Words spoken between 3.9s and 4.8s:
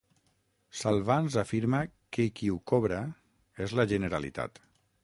Generalitat.